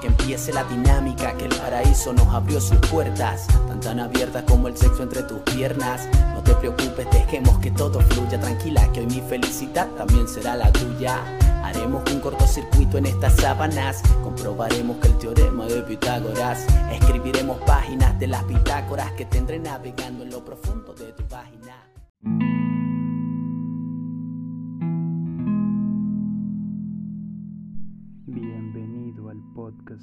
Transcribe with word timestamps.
que 0.00 0.06
empiece 0.06 0.52
la 0.52 0.64
dinámica, 0.64 1.36
que 1.36 1.44
el 1.44 1.54
paraíso 1.54 2.12
nos 2.12 2.26
abrió 2.28 2.60
sus 2.60 2.78
puertas, 2.88 3.46
tan 3.68 3.80
tan 3.80 4.00
abiertas 4.00 4.44
como 4.44 4.68
el 4.68 4.76
sexo 4.76 5.02
entre 5.02 5.22
tus 5.22 5.40
piernas. 5.40 6.08
No 6.34 6.42
te 6.42 6.54
preocupes, 6.54 7.06
dejemos 7.12 7.58
que 7.58 7.70
todo 7.70 8.00
fluya, 8.00 8.40
tranquila, 8.40 8.90
que 8.92 9.00
hoy 9.00 9.06
mi 9.06 9.20
felicidad 9.20 9.88
también 9.96 10.26
será 10.26 10.56
la 10.56 10.72
tuya. 10.72 11.22
Haremos 11.62 12.10
un 12.10 12.20
cortocircuito 12.20 12.98
en 12.98 13.06
estas 13.06 13.36
sábanas, 13.36 14.02
comprobaremos 14.24 14.96
que 14.98 15.08
el 15.08 15.18
teorema 15.18 15.66
de 15.66 15.82
Pitágoras, 15.82 16.66
escribiremos 16.90 17.58
páginas 17.62 18.18
de 18.18 18.26
las 18.26 18.46
bitácoras 18.46 19.12
que 19.12 19.26
tendré 19.26 19.58
navegando 19.58 20.24
en 20.24 20.30
lo 20.30 20.44
profundo 20.44 20.94
de 20.94 21.12
tu 21.12 21.22
página. 21.24 21.59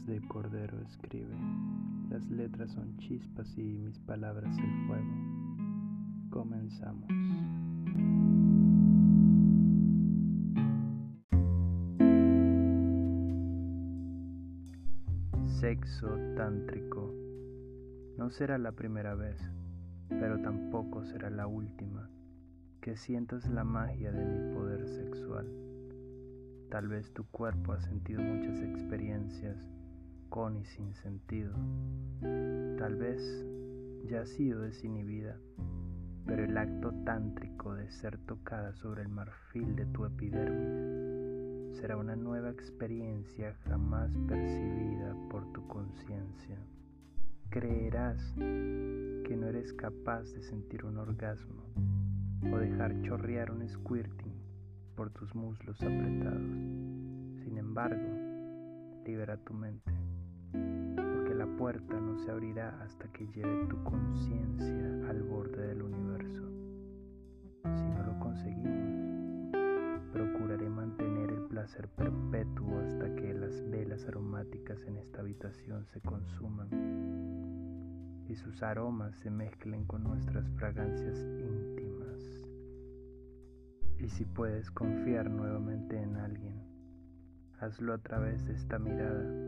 De 0.07 0.21
Cordero 0.21 0.79
Escribe. 0.79 1.35
Las 2.09 2.23
letras 2.29 2.71
son 2.71 2.95
chispas 2.97 3.57
y 3.57 3.77
mis 3.77 3.99
palabras 3.99 4.57
el 4.57 4.87
fuego. 4.87 6.29
Comenzamos. 6.29 7.09
Sexo 15.59 16.07
tántrico. 16.37 17.13
No 18.17 18.29
será 18.29 18.57
la 18.57 18.71
primera 18.71 19.13
vez, 19.13 19.37
pero 20.07 20.39
tampoco 20.41 21.03
será 21.03 21.29
la 21.29 21.47
última 21.47 22.09
que 22.81 22.95
sientas 22.95 23.49
la 23.49 23.65
magia 23.65 24.13
de 24.13 24.25
mi 24.25 24.55
poder 24.55 24.87
sexual. 24.87 25.51
Tal 26.69 26.87
vez 26.87 27.11
tu 27.11 27.25
cuerpo 27.25 27.73
ha 27.73 27.81
sentido 27.81 28.21
muchas 28.21 28.61
experiencias 28.61 29.57
con 30.29 30.57
y 30.57 30.65
sin 30.65 30.93
sentido. 30.95 31.53
Tal 32.77 32.95
vez 32.95 33.45
ya 34.05 34.21
ha 34.21 34.25
sido 34.25 34.61
desinhibida, 34.61 35.37
pero 36.25 36.43
el 36.43 36.57
acto 36.57 36.93
tántrico 37.05 37.75
de 37.75 37.89
ser 37.89 38.17
tocada 38.19 38.73
sobre 38.73 39.01
el 39.01 39.09
marfil 39.09 39.75
de 39.75 39.85
tu 39.87 40.05
epidermis 40.05 41.77
será 41.79 41.97
una 41.97 42.15
nueva 42.15 42.49
experiencia 42.49 43.55
jamás 43.65 44.11
percibida 44.27 45.15
por 45.29 45.51
tu 45.53 45.67
conciencia. 45.67 46.57
Creerás 47.49 48.33
que 48.35 49.37
no 49.37 49.47
eres 49.47 49.73
capaz 49.73 50.23
de 50.33 50.41
sentir 50.41 50.85
un 50.85 50.97
orgasmo 50.97 51.63
o 52.51 52.57
dejar 52.57 52.99
chorrear 53.01 53.51
un 53.51 53.67
squirting 53.67 54.33
por 54.95 55.11
tus 55.11 55.33
muslos 55.35 55.79
apretados. 55.81 56.51
Sin 57.43 57.57
embargo, 57.57 58.07
libera 59.05 59.37
tu 59.37 59.53
mente, 59.53 59.91
puerta 61.57 61.99
no 61.99 62.17
se 62.19 62.31
abrirá 62.31 62.81
hasta 62.83 63.07
que 63.11 63.27
lleve 63.27 63.67
tu 63.67 63.83
conciencia 63.83 65.09
al 65.09 65.23
borde 65.23 65.67
del 65.67 65.81
universo. 65.81 66.43
Si 67.63 67.89
no 67.89 68.03
lo 68.03 68.19
conseguimos, 68.19 69.51
procuraré 70.11 70.69
mantener 70.69 71.31
el 71.31 71.43
placer 71.47 71.87
perpetuo 71.89 72.79
hasta 72.79 73.13
que 73.15 73.33
las 73.33 73.69
velas 73.69 74.05
aromáticas 74.07 74.83
en 74.87 74.97
esta 74.97 75.21
habitación 75.21 75.85
se 75.85 76.01
consuman 76.01 76.69
y 78.27 78.35
sus 78.35 78.61
aromas 78.61 79.15
se 79.17 79.29
mezclen 79.29 79.85
con 79.85 80.03
nuestras 80.03 80.49
fragancias 80.51 81.17
íntimas. 81.17 82.43
Y 83.99 84.09
si 84.09 84.25
puedes 84.25 84.69
confiar 84.71 85.29
nuevamente 85.29 86.01
en 86.01 86.17
alguien, 86.17 86.61
hazlo 87.59 87.93
a 87.93 87.97
través 87.97 88.45
de 88.45 88.53
esta 88.53 88.77
mirada 88.77 89.46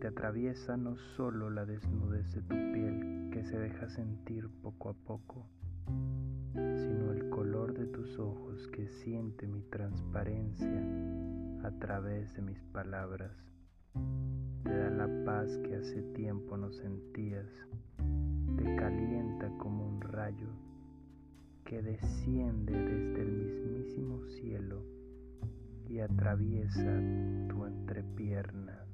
te 0.00 0.06
atraviesa 0.06 0.76
no 0.76 0.96
solo 1.16 1.50
la 1.50 1.64
desnudez 1.66 2.32
de 2.32 2.42
tu 2.42 2.54
piel 2.72 3.30
que 3.32 3.44
se 3.44 3.58
deja 3.58 3.88
sentir 3.88 4.48
poco 4.62 4.90
a 4.90 4.94
poco, 4.94 5.46
sino 6.54 7.12
el 7.12 7.28
color 7.30 7.74
de 7.74 7.86
tus 7.86 8.16
ojos 8.18 8.68
que 8.68 8.88
siente 8.88 9.48
mi 9.48 9.62
transparencia 9.62 10.84
a 11.64 11.70
través 11.80 12.32
de 12.34 12.42
mis 12.42 12.62
palabras. 12.72 13.32
Te 14.62 14.76
da 14.76 14.90
la 14.90 15.24
paz 15.24 15.58
que 15.64 15.76
hace 15.76 16.02
tiempo 16.14 16.56
no 16.56 16.70
sentías, 16.70 17.48
te 18.56 18.76
calienta 18.76 19.48
como 19.58 19.84
un 19.84 20.00
rayo 20.00 20.48
que 21.64 21.82
desciende 21.82 22.72
desde 22.72 23.22
el 23.22 23.32
mismísimo 23.32 24.24
cielo 24.26 24.84
y 25.88 25.98
atraviesa 25.98 27.00
tu 27.48 27.66
entrepierna. 27.66 28.87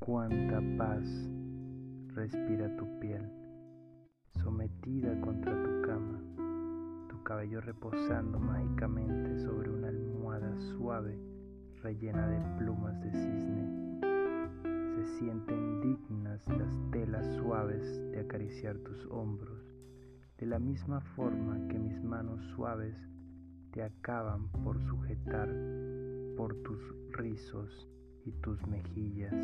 Cuánta 0.00 0.60
paz 0.76 1.04
respira 2.14 2.76
tu 2.76 2.84
piel, 3.00 3.26
sometida 4.32 5.18
contra 5.20 5.52
tu 5.62 5.82
cama, 5.82 6.20
tu 7.08 7.22
cabello 7.22 7.60
reposando 7.60 8.38
mágicamente 8.38 9.38
sobre 9.38 9.70
una 9.70 9.88
almohada 9.88 10.54
suave 10.76 11.18
rellena 11.82 12.28
de 12.28 12.58
plumas 12.58 13.00
de 13.00 13.12
cisne. 13.12 14.00
Se 14.94 15.18
sienten 15.18 15.80
dignas 15.80 16.46
las 16.48 16.90
telas 16.90 17.26
suaves 17.36 18.10
de 18.10 18.20
acariciar 18.20 18.76
tus 18.78 19.06
hombros 19.06 19.62
de 20.38 20.46
la 20.46 20.58
misma 20.58 21.00
forma 21.16 21.66
que 21.68 21.78
mis 21.78 22.02
manos 22.02 22.44
suaves 22.54 22.96
te 23.70 23.82
acaban 23.82 24.50
por 24.50 24.78
sujetar 24.82 25.48
por 26.36 26.54
tus 26.62 26.80
rizos 27.12 27.88
y 28.24 28.32
tus 28.32 28.66
mejillas. 28.66 29.34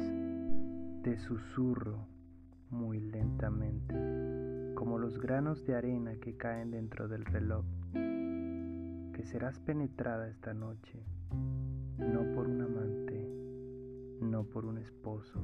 Te 1.02 1.18
susurro 1.18 2.06
muy 2.70 3.00
lentamente, 3.00 3.94
como 4.74 4.98
los 4.98 5.18
granos 5.18 5.64
de 5.66 5.74
arena 5.74 6.16
que 6.16 6.36
caen 6.36 6.70
dentro 6.70 7.08
del 7.08 7.24
reloj, 7.24 7.64
que 7.92 9.24
serás 9.24 9.58
penetrada 9.60 10.28
esta 10.28 10.54
noche, 10.54 11.02
no 11.98 12.22
por 12.34 12.48
un 12.48 12.62
amante, 12.62 13.28
no 14.20 14.44
por 14.44 14.64
un 14.64 14.78
esposo, 14.78 15.40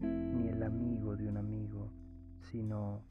ni 0.00 0.48
el 0.48 0.62
amigo 0.62 1.16
de 1.16 1.28
un 1.28 1.36
amigo, 1.36 1.90
sino 2.50 3.02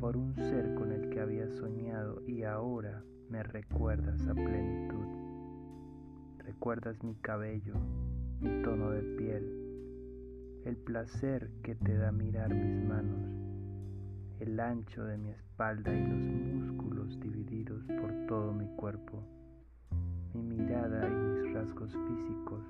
por 0.00 0.16
un 0.16 0.34
ser 0.34 0.74
con 0.74 0.92
el 0.92 1.10
que 1.10 1.20
había 1.20 1.48
soñado 1.48 2.22
y 2.26 2.42
ahora 2.42 3.04
me 3.28 3.42
recuerdas 3.42 4.26
a 4.26 4.34
plenitud. 4.34 5.06
Recuerdas 6.38 7.02
mi 7.04 7.14
cabello, 7.16 7.74
mi 8.40 8.62
tono 8.62 8.90
de 8.90 9.02
piel, 9.16 10.62
el 10.64 10.76
placer 10.76 11.50
que 11.62 11.74
te 11.74 11.96
da 11.96 12.12
mirar 12.12 12.54
mis 12.54 12.84
manos, 12.86 13.28
el 14.40 14.58
ancho 14.60 15.04
de 15.04 15.18
mi 15.18 15.30
espalda 15.30 15.94
y 15.94 16.06
los 16.06 16.18
músculos 16.18 17.20
divididos 17.20 17.84
por 18.00 18.26
todo 18.26 18.52
mi 18.52 18.66
cuerpo, 18.76 19.22
mi 20.34 20.42
mirada 20.42 21.08
y 21.08 21.14
mis 21.14 21.52
rasgos 21.52 21.92
físicos 21.92 22.64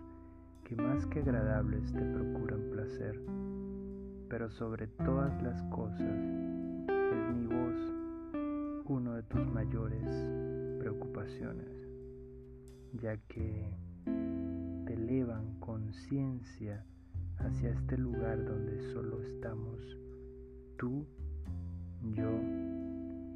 que 0.65 0.77
más 0.77 1.07
que 1.07 1.21
agradables 1.21 1.93
te 1.93 2.01
procuran 2.01 2.71
placer, 2.71 3.21
pero 4.29 4.51
sobre 4.51 4.87
todas 4.87 5.43
las 5.43 5.63
cosas 5.65 6.39
uno 8.89 9.15
de 9.15 9.23
tus 9.25 9.47
mayores 9.49 10.03
preocupaciones, 10.79 11.69
ya 12.95 13.19
que 13.29 13.71
elevan 15.09 15.59
conciencia 15.59 16.85
hacia 17.39 17.71
este 17.71 17.97
lugar 17.97 18.45
donde 18.45 18.93
solo 18.93 19.23
estamos 19.23 19.81
tú, 20.77 21.07
yo 22.13 22.31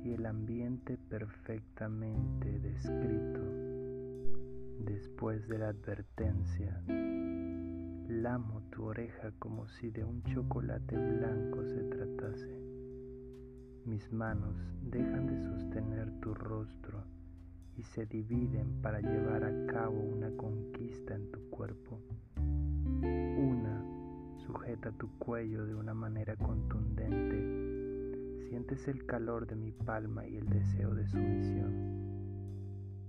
y 0.05 0.13
el 0.13 0.27
ambiente 0.27 0.99
perfectamente 1.09 2.59
descrito. 2.59 3.41
Después 4.85 5.49
de 5.49 5.59
la 5.59 5.69
advertencia, 5.69 6.83
lamo 8.07 8.65
tu 8.71 8.85
oreja 8.85 9.33
como 9.39 9.67
si 9.69 9.91
de 9.91 10.05
un 10.05 10.23
chocolate 10.25 10.95
blanco 10.95 11.65
se 11.65 11.83
tratase. 11.85 12.61
Mis 13.87 14.13
manos 14.13 14.57
dejan 14.83 15.27
de 15.27 15.41
sostener 15.43 16.21
tu 16.21 16.35
rostro 16.35 17.03
y 17.77 17.83
se 17.83 18.07
dividen 18.07 18.81
para 18.83 19.01
llevar 19.01 19.45
a 19.45 19.67
cabo 19.67 19.99
una 19.99 20.31
conquista 20.37 21.15
en 21.15 21.31
tu 21.31 21.41
cuerpo. 21.51 22.01
Una 23.03 23.85
sujeta 24.37 24.93
tu 24.93 25.09
cuello 25.19 25.67
de 25.67 25.75
una 25.75 25.95
manera 25.95 26.37
contundente. 26.37 28.49
Sientes 28.49 28.87
el 28.89 29.07
calor 29.07 29.47
de 29.47 29.57
mi 29.57 29.73
palma 29.73 30.27
y 30.27 30.37
el 30.37 30.49
deseo 30.49 30.95
de 30.95 31.07
sumisión. 31.07 31.73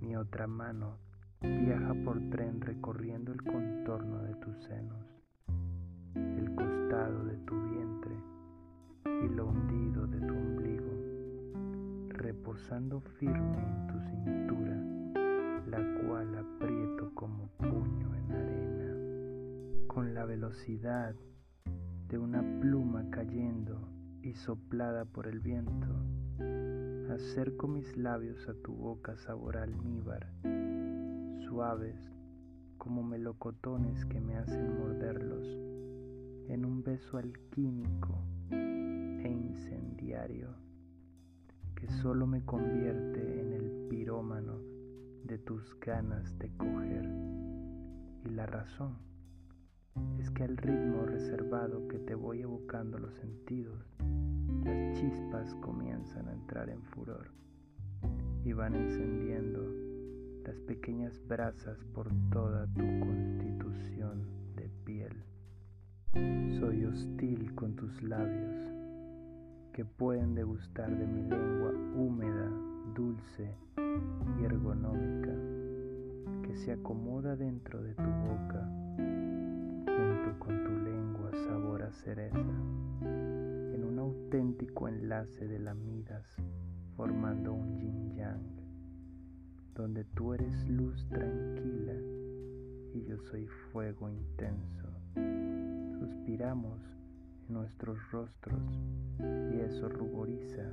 Mi 0.01 0.15
otra 0.15 0.47
mano 0.47 0.97
viaja 1.41 1.93
por 2.05 2.19
tren 2.29 2.61
recorriendo 2.61 3.33
el 3.33 3.43
contorno 3.43 4.23
de 4.23 4.35
tus 4.35 4.57
senos, 4.63 5.05
el 6.15 6.55
costado 6.55 7.25
de 7.25 7.35
tu 7.37 7.55
vientre 7.69 8.15
y 9.05 9.29
lo 9.29 9.47
hundido 9.47 10.02
reposando 12.33 12.99
firme 13.19 13.57
en 13.57 13.87
tu 13.87 13.99
cintura, 14.09 14.75
la 15.67 16.01
cual 16.01 16.35
aprieto 16.35 17.11
como 17.13 17.47
puño 17.59 18.15
en 18.15 18.31
arena. 18.31 19.85
Con 19.85 20.15
la 20.15 20.25
velocidad 20.25 21.15
de 22.07 22.17
una 22.17 22.41
pluma 22.59 23.05
cayendo 23.11 23.87
y 24.23 24.33
soplada 24.33 25.05
por 25.05 25.27
el 25.27 25.41
viento. 25.41 25.87
Acerco 27.13 27.67
mis 27.67 27.95
labios 27.97 28.49
a 28.49 28.55
tu 28.55 28.73
boca 28.73 29.15
sabor 29.15 29.57
almíbar, 29.57 30.33
suaves 31.47 32.11
como 32.79 33.03
melocotones 33.03 34.05
que 34.05 34.19
me 34.19 34.37
hacen 34.37 34.79
morderlos, 34.79 35.45
en 36.49 36.65
un 36.65 36.83
beso 36.83 37.17
alquímico 37.17 38.17
e 38.49 39.29
incendiario 39.29 40.62
que 41.83 41.91
solo 41.95 42.25
me 42.25 42.45
convierte 42.45 43.41
en 43.41 43.51
el 43.51 43.87
pirómano 43.89 44.57
de 45.25 45.37
tus 45.37 45.77
ganas 45.81 46.39
de 46.39 46.49
coger. 46.55 47.09
Y 48.23 48.29
la 48.29 48.45
razón 48.45 48.99
es 50.17 50.31
que 50.31 50.45
al 50.45 50.55
ritmo 50.55 51.05
reservado 51.05 51.85
que 51.89 51.99
te 51.99 52.15
voy 52.15 52.41
evocando 52.41 52.97
los 52.99 53.13
sentidos, 53.15 53.83
las 54.63 54.97
chispas 54.97 55.53
comienzan 55.55 56.29
a 56.29 56.33
entrar 56.33 56.69
en 56.69 56.81
furor 56.83 57.31
y 58.45 58.53
van 58.53 58.75
encendiendo 58.75 59.61
las 60.45 60.57
pequeñas 60.61 61.19
brasas 61.27 61.83
por 61.93 62.07
toda 62.31 62.65
tu 62.67 62.99
constitución 63.01 64.25
de 64.55 64.69
piel. 64.85 65.21
Soy 66.61 66.85
hostil 66.85 67.53
con 67.55 67.75
tus 67.75 68.01
labios, 68.03 68.82
que 69.73 69.83
pueden 69.85 70.35
degustar 70.35 70.95
de 70.95 71.07
mi 71.07 71.23
lengua 71.23 71.71
húmeda, 71.95 72.47
dulce 72.93 73.55
y 74.39 74.43
ergonómica, 74.43 75.33
que 76.43 76.55
se 76.55 76.73
acomoda 76.73 77.35
dentro 77.35 77.81
de 77.81 77.95
tu 77.95 78.03
boca 78.03 78.69
junto 79.85 80.39
con 80.39 80.63
tu 80.63 80.69
lengua 80.69 81.31
sabor 81.47 81.81
a 81.81 81.91
cereza, 81.91 82.37
en 83.01 83.83
un 83.83 83.97
auténtico 83.97 84.87
enlace 84.87 85.47
de 85.47 85.57
lamidas 85.57 86.37
formando 86.95 87.53
un 87.53 87.79
yin 87.79 88.15
yang, 88.15 88.41
donde 89.73 90.03
tú 90.03 90.35
eres 90.35 90.69
luz 90.69 91.03
tranquila 91.09 91.95
y 92.93 93.03
yo 93.05 93.17
soy 93.17 93.47
fuego 93.71 94.07
intenso. 94.07 94.87
Suspiramos 95.99 96.92
nuestros 97.49 97.97
rostros 98.11 98.61
y 99.19 99.59
eso 99.59 99.89
ruboriza 99.89 100.63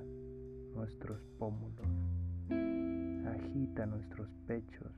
nuestros 0.75 1.21
pómulos, 1.39 1.87
agita 3.27 3.87
nuestros 3.87 4.29
pechos 4.47 4.93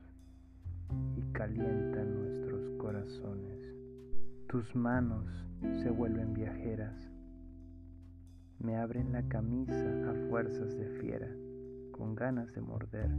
y 1.17 1.21
calienta 1.33 2.03
nuestros 2.03 2.69
corazones. 2.77 3.59
Tus 4.47 4.75
manos 4.75 5.25
se 5.81 5.89
vuelven 5.89 6.33
viajeras, 6.33 7.11
me 8.59 8.77
abren 8.77 9.11
la 9.11 9.27
camisa 9.27 10.09
a 10.09 10.29
fuerzas 10.29 10.77
de 10.77 10.87
fiera, 10.99 11.29
con 11.91 12.15
ganas 12.15 12.53
de 12.53 12.61
morder, 12.61 13.09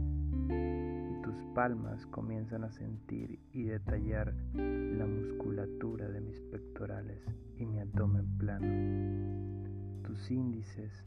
tus 1.25 1.43
palmas 1.55 2.05
comienzan 2.05 2.63
a 2.65 2.71
sentir 2.71 3.39
y 3.51 3.63
detallar 3.63 4.31
la 4.53 5.07
musculatura 5.07 6.07
de 6.07 6.21
mis 6.21 6.39
pectorales 6.39 7.19
y 7.57 7.65
mi 7.65 7.79
abdomen 7.79 8.37
plano. 8.37 10.03
Tus 10.03 10.29
índices 10.29 11.03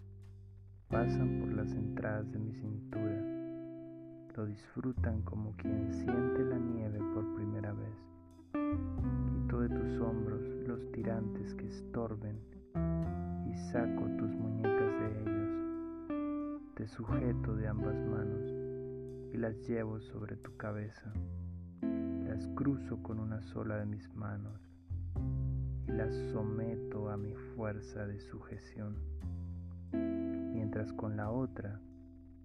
pasan 0.88 1.38
por 1.38 1.52
las 1.52 1.70
entradas 1.70 2.32
de 2.32 2.38
mi 2.40 2.52
cintura, 2.52 3.22
lo 4.36 4.46
disfrutan 4.46 5.22
como 5.22 5.54
quien 5.56 5.92
siente 5.92 6.44
la 6.44 6.58
nieve 6.58 6.98
por 7.14 7.36
primera 7.36 7.72
vez. 7.72 7.94
Quito 9.30 9.60
de 9.60 9.68
tus 9.68 10.00
hombros 10.00 10.42
los 10.66 10.90
tirantes 10.90 11.54
que 11.54 11.68
estorben 11.68 12.40
y 13.46 13.56
saco 13.70 14.04
tus 14.18 14.34
muñecas 14.34 14.98
de 14.98 15.22
ellos. 15.22 16.74
Te 16.74 16.88
sujeto 16.88 17.54
de 17.54 17.68
ambas 17.68 17.94
manos 17.94 18.57
las 19.38 19.56
llevo 19.68 20.00
sobre 20.00 20.36
tu 20.36 20.56
cabeza. 20.56 21.12
Las 22.26 22.44
cruzo 22.56 23.00
con 23.04 23.20
una 23.20 23.40
sola 23.40 23.76
de 23.76 23.86
mis 23.86 24.12
manos 24.16 24.60
y 25.86 25.92
las 25.92 26.12
someto 26.32 27.08
a 27.08 27.16
mi 27.16 27.34
fuerza 27.54 28.04
de 28.06 28.18
sujeción, 28.18 28.96
mientras 29.92 30.92
con 30.92 31.16
la 31.16 31.30
otra 31.30 31.80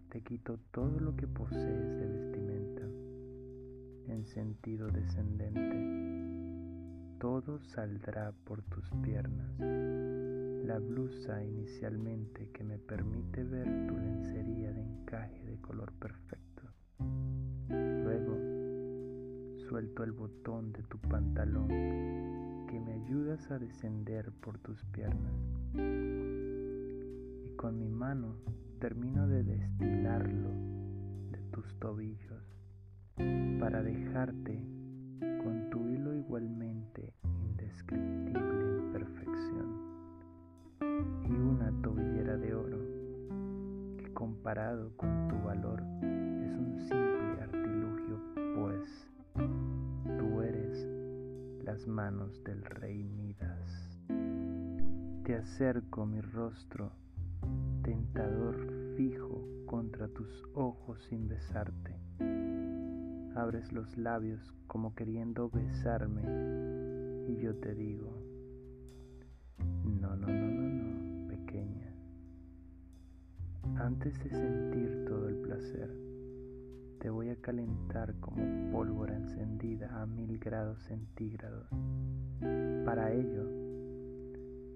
te 0.09 0.21
quito 0.21 0.59
todo 0.69 0.99
lo 0.99 1.15
que 1.15 1.25
posees 1.25 1.97
de 1.97 2.05
vestimenta 2.05 2.83
en 4.13 4.25
sentido 4.27 4.89
descendente. 4.89 7.17
Todo 7.19 7.59
saldrá 7.59 8.33
por 8.43 8.61
tus 8.61 8.87
piernas. 9.01 9.59
La 10.67 10.77
blusa 10.77 11.43
inicialmente 11.43 12.51
que 12.51 12.63
me 12.63 12.77
permite 12.77 13.43
ver 13.43 13.87
tu 13.87 13.97
lencería 13.97 14.71
de 14.71 14.83
encaje 14.83 15.43
de 15.45 15.57
color 15.57 15.91
perfecto. 15.93 16.42
Suelto 19.73 20.03
el 20.03 20.11
botón 20.11 20.71
de 20.71 20.83
tu 20.83 20.99
pantalón 20.99 21.67
que 22.67 22.79
me 22.79 22.93
ayudas 22.93 23.49
a 23.49 23.57
descender 23.57 24.31
por 24.33 24.59
tus 24.59 24.85
piernas. 24.91 25.33
Y 27.43 27.55
con 27.55 27.79
mi 27.79 27.89
mano 27.89 28.35
termino 28.77 29.27
de 29.27 29.43
destilarlo 29.43 30.51
de 31.31 31.39
tus 31.49 31.65
tobillos 31.79 32.43
para 33.59 33.81
dejarte 33.81 34.63
con 35.43 35.71
tu 35.71 35.89
hilo 35.89 36.13
igualmente 36.13 37.15
indescriptible 37.23 38.77
en 38.77 38.91
perfección 38.93 39.73
y 41.25 41.31
una 41.31 41.71
tobillera 41.81 42.37
de 42.37 42.53
oro 42.53 42.77
que 43.97 44.13
comparado 44.13 44.95
con 44.97 45.12
manos 51.87 52.43
del 52.43 52.63
rey 52.63 53.03
Midas. 53.03 53.89
Te 55.23 55.35
acerco 55.35 56.05
mi 56.05 56.21
rostro, 56.21 56.91
tentador 57.83 58.95
fijo 58.95 59.47
contra 59.65 60.07
tus 60.07 60.43
ojos 60.53 61.01
sin 61.09 61.27
besarte. 61.27 61.95
Abres 63.35 63.71
los 63.71 63.97
labios 63.97 64.53
como 64.67 64.93
queriendo 64.95 65.49
besarme 65.49 66.21
y 67.27 67.37
yo 67.37 67.55
te 67.55 67.73
digo, 67.73 68.11
no, 69.83 70.15
no, 70.15 70.27
no, 70.27 70.47
no, 70.47 70.83
no, 70.83 71.27
pequeña. 71.27 71.93
Antes 73.77 74.21
de 74.23 74.29
sentir 74.29 75.05
todo 75.07 75.29
el 75.29 75.37
placer, 75.37 76.12
te 77.03 77.09
voy 77.09 77.29
a 77.31 77.35
calentar 77.35 78.15
como 78.21 78.71
pólvora 78.71 79.13
encendida 79.13 80.01
a 80.01 80.05
mil 80.05 80.39
grados 80.39 80.81
centígrados. 80.83 81.67
Para 82.85 83.11
ello, 83.11 83.45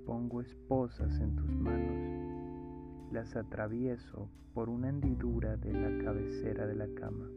pongo 0.05 0.41
esposas 0.41 1.17
en 1.21 1.37
tus 1.37 1.49
manos, 1.49 3.13
las 3.13 3.33
atravieso 3.37 4.29
por 4.53 4.67
una 4.67 4.89
hendidura 4.89 5.55
de 5.55 5.71
la 5.71 6.03
cabecera 6.03 6.67
de 6.67 6.75
la 6.75 6.87
cama. 6.95 7.29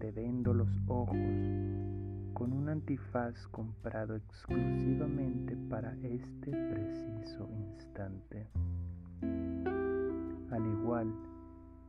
Te 0.00 0.10
vendo 0.10 0.54
los 0.54 0.80
ojos 0.88 1.14
con 2.34 2.52
un 2.52 2.68
antifaz 2.68 3.46
comprado 3.46 4.16
exclusivamente 4.16 5.56
para 5.70 5.96
este 6.02 6.50
preciso 6.50 7.48
instante. 7.48 8.48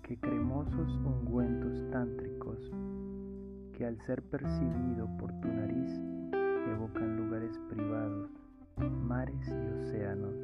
Que 0.04 0.18
cremosos 0.18 0.90
ungüentos 1.06 1.90
tántricos 1.90 2.60
que 3.72 3.86
al 3.86 3.98
ser 4.02 4.22
percibido 4.22 5.08
por 5.18 5.32
tu 5.40 5.48
nariz 5.48 5.92
evocan 6.70 7.16
lugares 7.16 7.58
privados, 7.70 8.30
mares 8.78 9.48
y 9.48 9.82
océanos, 9.82 10.36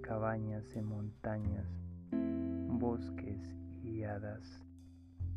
cabañas 0.00 0.64
en 0.76 0.86
montañas, 0.86 1.66
bosques 2.68 3.38
y 3.82 4.02
hadas, 4.04 4.64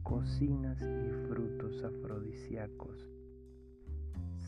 cocinas 0.04 0.82
y 0.82 1.28
frutos 1.28 1.84
afrodisíacos, 1.84 3.10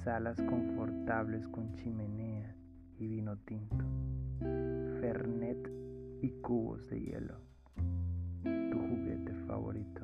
salas 0.04 0.42
confortables 0.42 1.46
con 1.50 1.74
chimenea 1.76 2.56
y 2.98 3.08
vino 3.08 3.38
tinto, 3.40 3.86
fernet 5.02 5.70
y 6.22 6.30
cubos 6.42 6.90
de 6.90 7.02
hielo 7.02 7.49
favorito 9.50 10.04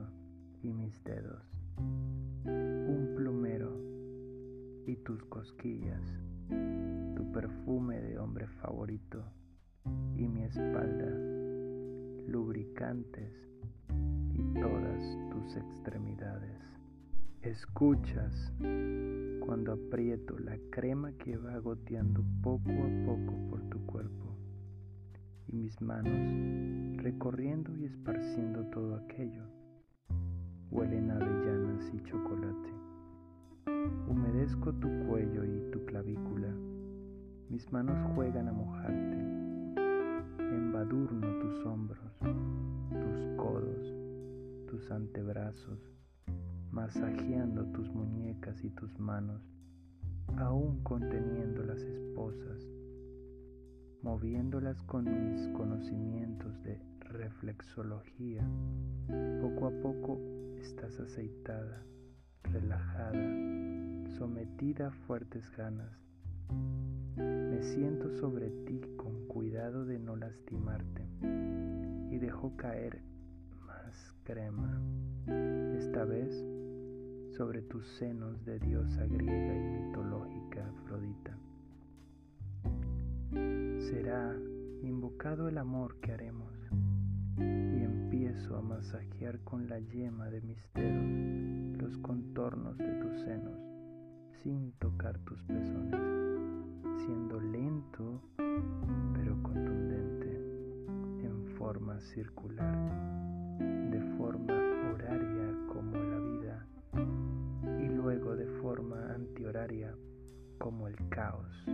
y 0.64 0.74
mis 0.74 1.04
dedos, 1.04 1.44
un 2.46 3.14
plumero 3.16 3.80
y 4.88 4.96
tus 4.98 5.24
cosquillas, 5.26 6.02
tu 7.16 7.32
perfume 7.32 8.02
de 8.02 8.18
hombre 8.18 8.48
favorito 8.62 9.24
y 10.18 10.28
mi 10.28 10.44
espalda, 10.44 11.10
lubricantes 12.28 13.32
y 14.34 14.60
todas 14.60 15.18
tus 15.30 15.56
extremidades. 15.56 16.60
Escuchas 17.44 18.52
cuando 19.46 19.74
aprieto 19.74 20.40
la 20.40 20.58
crema 20.72 21.12
que 21.14 21.38
va 21.38 21.60
goteando 21.60 22.24
poco 22.42 22.72
a 22.72 23.06
poco 23.06 23.34
por 23.50 23.62
tu 23.70 23.86
cuerpo 23.86 24.35
y 25.48 25.56
mis 25.56 25.82
manos 25.82 27.04
recorriendo 27.04 27.76
y 27.78 27.86
esparciendo 27.86 28.66
todo 28.72 28.96
aquello. 28.96 29.44
Huelen 30.72 31.12
avellanas 31.12 31.92
y 31.94 32.02
chocolate. 32.04 32.74
Humedezco 34.08 34.74
tu 34.74 34.88
cuello 35.08 35.44
y 35.46 35.72
tu 35.72 35.86
clavícula. 35.86 36.52
Mis 37.50 37.72
manos 37.72 37.98
juegan 38.16 38.48
a 38.48 38.52
mojarte. 38.52 39.18
Embadurno 40.40 41.40
tus 41.40 41.66
hombros, 41.66 42.18
tus 42.20 43.38
codos, 43.38 43.94
tus 44.68 44.90
antebrazos, 44.92 45.80
masajeando 46.72 47.66
tus 47.68 47.88
muñecas 47.94 48.64
y 48.64 48.70
tus 48.72 48.98
manos, 49.00 49.42
aún 50.38 50.82
conteniendo 50.84 51.64
las 51.64 51.82
esposas, 51.82 52.68
moviéndolas 54.06 54.80
con 54.84 55.06
mis 55.06 55.48
conocimientos 55.58 56.62
de 56.62 56.80
reflexología. 57.00 58.48
Poco 59.42 59.66
a 59.66 59.72
poco 59.82 60.20
estás 60.62 61.00
aceitada, 61.00 61.84
relajada, 62.44 63.14
sometida 64.16 64.90
a 64.90 64.92
fuertes 65.08 65.50
ganas. 65.58 65.92
Me 67.16 67.64
siento 67.64 68.16
sobre 68.20 68.52
ti 68.68 68.80
con 68.96 69.26
cuidado 69.26 69.86
de 69.86 69.98
no 69.98 70.16
lastimarte 70.16 71.02
y 72.12 72.20
dejo 72.20 72.56
caer 72.58 73.02
más 73.66 74.14
crema. 74.24 74.84
Esta 75.80 76.06
vez 76.06 76.32
sobre 77.36 77.64
tus 77.64 77.88
senos 77.98 78.46
de 78.46 78.60
diosa 78.60 79.08
griega 79.08 79.56
y 79.56 79.84
mitológica 79.84 80.64
Afrodita. 80.84 81.45
Será 83.90 84.36
invocado 84.82 85.48
el 85.48 85.60
amor 85.60 86.00
que 86.02 86.12
haremos 86.12 86.52
y 87.38 87.84
empiezo 87.84 88.58
a 88.58 88.62
masajear 88.64 89.40
con 89.44 89.70
la 89.70 89.78
yema 89.78 90.28
de 90.32 90.42
mis 90.42 90.58
dedos 90.74 91.84
los 91.84 91.96
contornos 92.00 92.80
de 92.80 92.92
tus 92.96 93.22
senos 93.22 93.60
sin 94.42 94.72
tocar 94.80 95.20
tus 95.20 95.40
pezones, 95.44 96.02
siendo 97.06 97.40
lento 97.40 98.24
pero 99.14 99.44
contundente 99.44 100.36
en 101.24 101.46
forma 101.56 102.00
circular, 102.00 103.60
de 103.60 104.02
forma 104.18 104.56
horaria 104.94 105.56
como 105.72 105.96
la 105.96 106.20
vida 106.20 106.68
y 107.84 107.88
luego 107.90 108.36
de 108.36 108.48
forma 108.62 109.14
antihoraria 109.14 109.96
como 110.58 110.88
el 110.88 110.96
caos. 111.10 111.66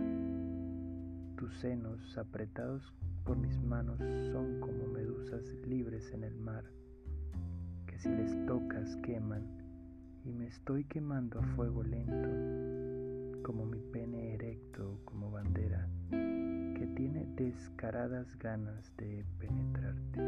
Tus 1.42 1.58
senos 1.58 2.16
apretados 2.16 2.94
por 3.24 3.36
mis 3.36 3.60
manos 3.64 3.98
son 4.30 4.60
como 4.60 4.86
medusas 4.86 5.42
libres 5.66 6.08
en 6.12 6.22
el 6.22 6.36
mar, 6.36 6.62
que 7.84 7.98
si 7.98 8.10
les 8.10 8.46
tocas 8.46 8.94
queman 8.98 9.42
y 10.24 10.30
me 10.30 10.46
estoy 10.46 10.84
quemando 10.84 11.40
a 11.40 11.42
fuego 11.56 11.82
lento, 11.82 13.42
como 13.42 13.66
mi 13.66 13.80
pene 13.80 14.34
erecto 14.34 15.00
como 15.04 15.32
bandera, 15.32 15.88
que 16.10 16.88
tiene 16.94 17.26
descaradas 17.34 18.38
ganas 18.38 18.96
de 18.96 19.24
penetrarte. 19.40 20.20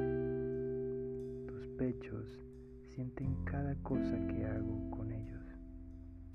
Tus 1.47 1.68
pechos 1.78 2.44
sienten 2.88 3.37
cada 3.44 3.76
cosa 3.85 4.18
que 4.26 4.47
hago 4.47 4.90
con 4.90 5.12
ellos, 5.12 5.47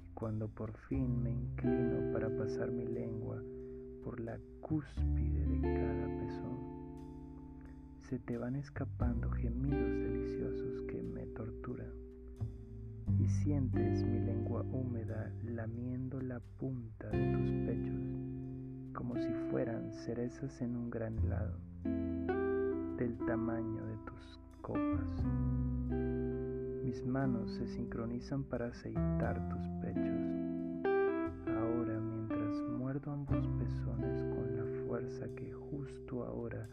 y 0.05 0.13
cuando 0.13 0.47
por 0.47 0.71
fin 0.87 1.21
me 1.21 1.31
inclino 1.31 2.13
para 2.13 2.29
pasar 2.29 2.71
mi 2.71 2.87
lengua 2.87 3.43
por 4.03 4.19
la 4.19 4.37
cúspide 4.61 5.45
de 5.45 5.61
cada 5.61 6.07
pezón, 6.19 6.59
se 8.09 8.19
te 8.19 8.37
van 8.37 8.55
escapando 8.55 9.29
gemidos 9.31 9.91
deliciosos 9.91 10.81
que 10.87 11.01
me 11.03 11.25
torturan 11.27 11.91
y 13.19 13.27
sientes 13.27 14.03
mi 14.03 14.19
lengua 14.19 14.61
húmeda 14.63 15.31
lamiendo 15.43 16.21
la 16.21 16.39
punta 16.57 17.09
de 17.09 17.33
tus 17.33 17.51
pechos 17.67 18.19
como 18.93 19.15
si 19.15 19.31
fueran 19.49 19.93
cerezas 19.93 20.61
en 20.61 20.75
un 20.75 20.89
gran 20.89 21.17
helado 21.19 21.57
del 22.97 23.17
tamaño 23.25 23.85
de 23.85 23.97
tus 24.05 24.39
copas. 24.61 25.23
Mis 26.83 27.05
manos 27.05 27.49
se 27.53 27.67
sincronizan 27.67 28.43
para 28.43 28.67
aceitar 28.67 29.47
tus 29.49 29.67
pechos. 29.81 30.38
Que 35.35 35.51
justo 35.51 36.23
ahora 36.23 36.69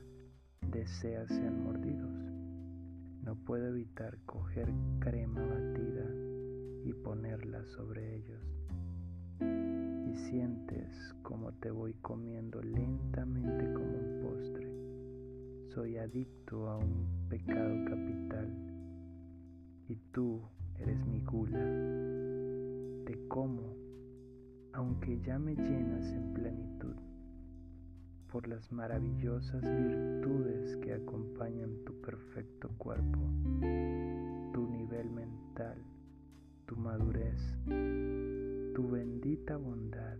deseas 0.71 1.26
sean 1.28 1.64
mordidos, 1.64 2.12
no 3.23 3.35
puedo 3.35 3.69
evitar 3.69 4.19
coger 4.26 4.71
crema 5.00 5.40
batida 5.40 6.05
y 6.85 6.93
ponerla 6.93 7.64
sobre 7.64 8.16
ellos. 8.16 8.43
Y 9.40 10.16
sientes 10.28 11.14
como 11.23 11.52
te 11.55 11.71
voy 11.71 11.95
comiendo 11.95 12.61
lentamente 12.62 13.73
como 13.73 13.99
un 13.99 14.21
postre. 14.23 14.71
Soy 15.75 15.97
adicto 15.97 16.69
a 16.69 16.76
un 16.76 17.07
pecado 17.31 17.75
capital 17.87 18.49
y 19.88 19.97
tú 20.12 20.43
eres 20.78 21.05
mi 21.07 21.23
gula. 21.23 21.64
Te 23.07 23.26
como, 23.28 23.75
aunque 24.75 25.19
ya 25.21 25.38
me 25.38 25.55
llenas 25.55 26.07
en 26.12 26.35
plenitud 26.35 27.05
por 28.37 28.49
las 28.49 28.71
maravillosas 28.71 29.62
virtudes 29.62 30.76
que 30.83 30.93
acompañan 30.93 31.71
tu 31.87 31.99
perfecto 32.02 32.69
cuerpo, 32.76 33.19
tu 34.52 34.69
nivel 34.69 35.09
mental, 35.09 35.78
tu 36.66 36.76
madurez, 36.76 37.40
tu 38.75 38.90
bendita 38.90 39.57
bondad, 39.57 40.19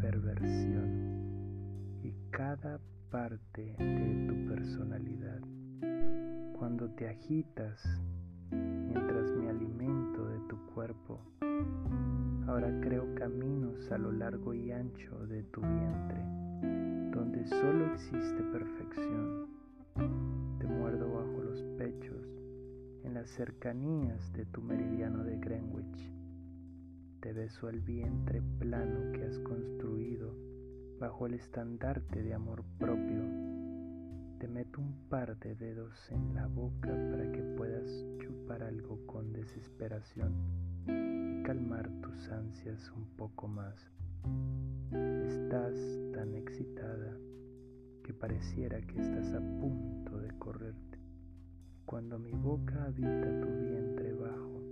perversión 0.00 2.00
y 2.02 2.14
cada 2.30 2.80
parte 3.10 3.76
de 3.78 4.26
tu 4.26 4.48
personalidad. 4.48 5.42
Cuando 6.58 6.88
te 6.94 7.06
agitas 7.06 7.84
mientras 8.50 9.30
me 9.32 9.50
alimento 9.50 10.26
de 10.26 10.38
tu 10.48 10.56
cuerpo, 10.72 11.20
ahora 12.46 12.72
creo 12.80 13.14
caminos 13.14 13.92
a 13.92 13.98
lo 13.98 14.10
largo 14.10 14.54
y 14.54 14.72
ancho 14.72 15.26
de 15.26 15.42
tu 15.42 15.60
vientre, 15.60 16.43
donde 17.10 17.46
solo 17.46 17.92
existe 17.92 18.42
perfección. 18.52 19.48
Te 20.58 20.66
muerdo 20.66 21.12
bajo 21.12 21.42
los 21.42 21.62
pechos, 21.78 22.26
en 23.02 23.14
las 23.14 23.28
cercanías 23.30 24.32
de 24.32 24.46
tu 24.46 24.60
meridiano 24.60 25.24
de 25.24 25.36
Greenwich. 25.38 26.12
Te 27.20 27.32
beso 27.32 27.68
el 27.68 27.80
vientre 27.80 28.42
plano 28.58 29.12
que 29.12 29.24
has 29.24 29.38
construido 29.40 30.34
bajo 30.98 31.26
el 31.26 31.34
estandarte 31.34 32.22
de 32.22 32.34
amor 32.34 32.64
propio 32.78 33.22
te 34.44 34.48
meto 34.48 34.78
un 34.78 34.92
par 35.08 35.38
de 35.38 35.54
dedos 35.54 36.10
en 36.10 36.34
la 36.34 36.46
boca 36.48 36.90
para 37.10 37.32
que 37.32 37.42
puedas 37.56 37.88
chupar 38.18 38.62
algo 38.62 38.98
con 39.06 39.32
desesperación 39.32 40.34
y 40.86 41.42
calmar 41.44 41.88
tus 42.02 42.28
ansias 42.28 42.90
un 42.90 43.06
poco 43.16 43.48
más. 43.48 43.74
Estás 44.92 45.74
tan 46.12 46.34
excitada 46.34 47.16
que 48.02 48.12
pareciera 48.12 48.80
que 48.82 49.00
estás 49.00 49.32
a 49.34 49.40
punto 49.40 50.18
de 50.18 50.28
correrte. 50.38 50.98
Cuando 51.86 52.18
mi 52.18 52.32
boca 52.32 52.84
habita 52.84 53.40
tu 53.40 53.48
vientre 53.48 54.12
bajo, 54.14 54.62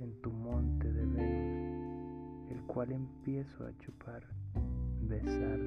en 0.00 0.14
tu 0.22 0.30
monte 0.30 0.92
de 0.92 1.06
Venus, 1.06 2.50
el 2.50 2.62
cual 2.66 2.92
empiezo 2.92 3.66
a 3.66 3.76
chupar, 3.78 4.22
besar, 5.02 5.58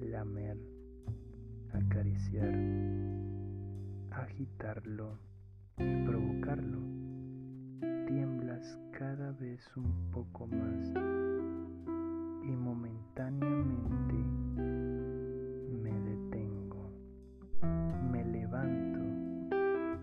lamer, 0.00 0.58
acariciar, 1.72 2.54
agitarlo 4.10 5.18
y 5.78 6.04
provocarlo. 6.06 6.78
Tiemblas 8.06 8.78
cada 8.92 9.32
vez 9.32 9.60
un 9.76 10.10
poco 10.10 10.46
más 10.46 10.92
y 12.44 12.50
momentáneamente 12.50 14.14
me 15.82 15.92
detengo, 16.00 16.90
me 18.10 18.24
levanto, 18.24 19.00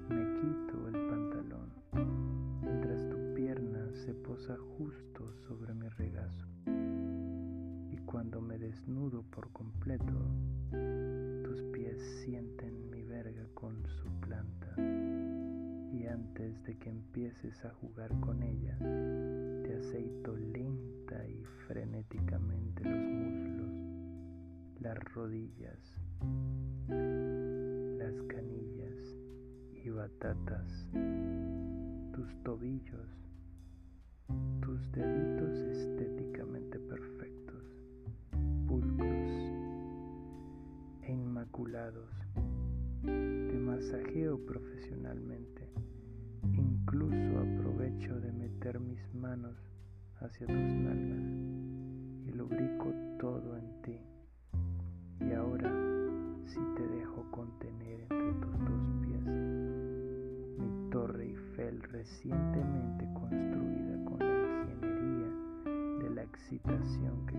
me 0.09 0.23
quito 0.39 0.87
el 0.87 0.93
pantalón 1.09 1.69
mientras 2.61 3.09
tu 3.09 3.33
pierna 3.33 3.91
se 3.93 4.13
posa 4.13 4.55
justo 4.77 5.33
sobre 5.47 5.73
mi 5.73 5.89
regazo. 5.89 6.45
Y 7.91 7.97
cuando 8.05 8.41
me 8.41 8.57
desnudo 8.57 9.23
por 9.23 9.51
completo 9.51 10.13
antes 16.19 16.61
de 16.63 16.77
que 16.77 16.89
empieces 16.89 17.63
a 17.63 17.69
jugar 17.75 18.11
con 18.19 18.43
ella, 18.43 18.77
te 19.63 19.75
aceito 19.75 20.35
lenta 20.35 21.25
y 21.27 21.43
frenéticamente 21.65 22.83
los 22.83 22.99
muslos, 22.99 23.71
las 24.81 24.97
rodillas, 25.13 25.79
las 26.89 28.21
canillas 28.23 28.97
y 29.81 29.89
batatas, 29.89 30.87
tus 32.11 32.43
tobillos, 32.43 33.09
tus 34.61 34.91
deditos 34.91 35.57
estéticamente 35.57 36.79
perfectos, 36.79 37.63
pulcros 38.67 39.31
e 41.03 41.13
inmaculados. 41.13 42.11
Te 43.03 43.57
masajeo 43.57 44.45
profesionalmente 44.45 45.58
incluso 46.89 47.37
aprovecho 47.37 48.19
de 48.19 48.31
meter 48.31 48.79
mis 48.79 49.13
manos 49.13 49.55
hacia 50.21 50.47
tus 50.47 50.55
nalgas 50.55 51.23
y 52.25 52.31
lubrico 52.31 52.91
todo 53.19 53.57
en 53.57 53.81
ti. 53.83 53.99
Y 55.21 55.33
ahora 55.33 55.71
sí 56.47 56.59
te 56.75 56.87
dejo 56.87 57.29
contener 57.29 58.07
entre 58.09 58.33
tus 58.41 58.57
dos 58.57 58.81
pies 59.03 59.23
mi 60.57 60.89
torre 60.89 61.25
Eiffel 61.25 61.79
recientemente 61.83 63.07
construida 63.13 64.05
con 64.05 64.17
la 64.17 64.73
ingeniería 64.73 66.03
de 66.03 66.09
la 66.15 66.23
excitación 66.23 67.23
que 67.27 67.37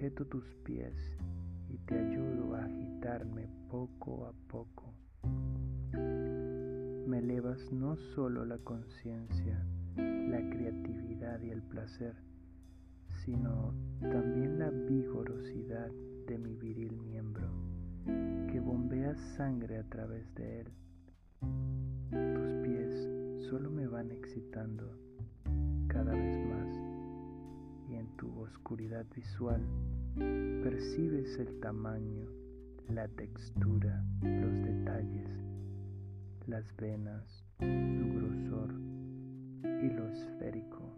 sujeto 0.00 0.24
tus 0.24 0.46
pies 0.64 0.94
y 1.68 1.76
te 1.76 1.98
ayudo 1.98 2.54
a 2.54 2.64
agitarme 2.64 3.50
poco 3.68 4.24
a 4.24 4.32
poco. 4.48 4.94
Me 5.92 7.18
elevas 7.18 7.70
no 7.70 7.96
solo 8.14 8.46
la 8.46 8.56
conciencia, 8.60 9.62
la 9.96 10.38
creatividad 10.38 11.42
y 11.42 11.50
el 11.50 11.60
placer, 11.60 12.14
sino 13.26 13.74
también 14.00 14.58
la 14.58 14.70
vigorosidad 14.70 15.90
de 16.26 16.38
mi 16.38 16.54
viril 16.54 16.96
miembro, 16.96 17.50
que 18.50 18.58
bombea 18.58 19.14
sangre 19.36 19.76
a 19.76 19.84
través 19.84 20.34
de 20.34 20.60
él. 20.60 20.68
Tus 22.10 22.52
pies 22.62 23.50
solo 23.50 23.70
me 23.70 23.86
van 23.86 24.10
excitando 24.12 24.96
cada 25.88 26.14
vez 26.14 26.46
más 26.46 26.79
oscuridad 28.40 29.06
visual 29.14 29.60
percibes 30.62 31.38
el 31.38 31.60
tamaño, 31.60 32.26
la 32.88 33.06
textura, 33.08 34.04
los 34.22 34.52
detalles, 34.64 35.28
las 36.46 36.74
venas, 36.76 37.44
su 37.58 38.14
grosor 38.14 38.74
y 39.82 39.90
lo 39.90 40.08
esférico, 40.08 40.90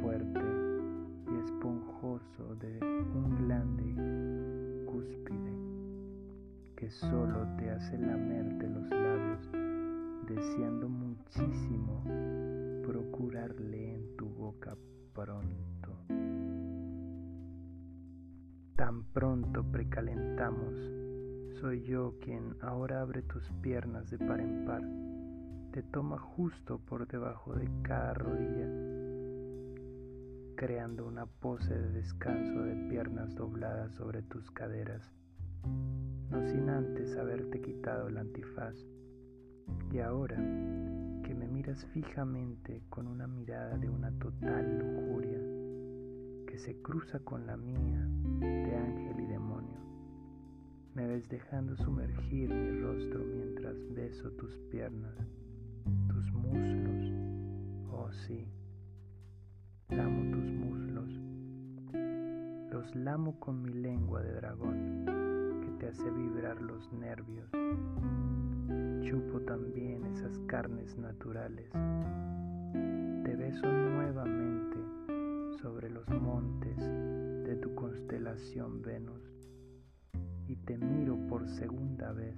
fuerte 0.00 0.40
y 1.30 1.38
esponjoso 1.44 2.54
de 2.56 2.78
un 2.80 3.46
glande 3.46 4.86
cúspide 4.86 5.52
que 6.76 6.90
solo 6.90 7.46
te 7.56 7.70
hace 7.70 7.98
lamerte 7.98 8.68
los 8.68 8.88
labios, 8.90 9.50
deseando 10.26 10.88
muchísimo 10.88 12.02
procurarle 12.86 13.94
en 13.94 14.16
tu 14.16 14.28
boca 14.28 14.76
pronto. 15.12 15.67
Tan 18.88 19.04
pronto 19.12 19.70
precalentamos, 19.70 20.74
soy 21.60 21.82
yo 21.82 22.14
quien 22.22 22.56
ahora 22.62 23.02
abre 23.02 23.20
tus 23.20 23.44
piernas 23.60 24.08
de 24.08 24.16
par 24.16 24.40
en 24.40 24.64
par, 24.64 24.80
te 25.72 25.82
toma 25.82 26.16
justo 26.16 26.78
por 26.78 27.06
debajo 27.06 27.54
de 27.54 27.68
cada 27.82 28.14
rodilla, 28.14 28.66
creando 30.56 31.06
una 31.06 31.26
pose 31.26 31.78
de 31.78 31.90
descanso 31.90 32.62
de 32.62 32.88
piernas 32.88 33.34
dobladas 33.34 33.92
sobre 33.92 34.22
tus 34.22 34.50
caderas, 34.52 35.12
no 36.30 36.48
sin 36.48 36.70
antes 36.70 37.14
haberte 37.18 37.60
quitado 37.60 38.08
el 38.08 38.16
antifaz. 38.16 38.74
Y 39.92 39.98
ahora 39.98 40.36
que 41.24 41.34
me 41.34 41.46
miras 41.46 41.84
fijamente 41.92 42.80
con 42.88 43.06
una 43.06 43.26
mirada 43.26 43.76
de 43.76 43.90
una 43.90 44.10
total 44.12 44.78
lujuria, 44.78 45.27
se 46.58 46.74
cruza 46.82 47.20
con 47.20 47.46
la 47.46 47.56
mía, 47.56 48.04
de 48.40 48.76
ángel 48.76 49.20
y 49.20 49.26
demonio. 49.26 49.78
Me 50.94 51.06
ves 51.06 51.28
dejando 51.28 51.76
sumergir 51.76 52.50
mi 52.50 52.80
rostro 52.80 53.20
mientras 53.20 53.76
beso 53.94 54.30
tus 54.32 54.58
piernas, 54.70 55.14
tus 56.08 56.32
muslos. 56.32 57.12
Oh 57.92 58.10
sí, 58.26 58.48
lamo 59.88 60.36
tus 60.36 60.50
muslos. 60.50 61.20
Los 62.72 62.94
lamo 62.96 63.38
con 63.38 63.62
mi 63.62 63.72
lengua 63.72 64.22
de 64.22 64.32
dragón 64.32 65.04
que 65.62 65.70
te 65.78 65.88
hace 65.92 66.10
vibrar 66.10 66.60
los 66.60 66.92
nervios. 66.92 67.48
Chupo 69.02 69.40
también 69.42 70.04
esas 70.06 70.36
carnes 70.48 70.98
naturales. 70.98 71.70
Te 73.24 73.36
beso 73.36 73.66
nuevamente 73.66 74.67
sobre 75.62 75.90
los 75.90 76.08
montes 76.08 76.76
de 76.78 77.56
tu 77.56 77.74
constelación 77.74 78.80
Venus 78.80 79.22
y 80.46 80.56
te 80.56 80.78
miro 80.78 81.16
por 81.28 81.48
segunda 81.48 82.12
vez 82.12 82.36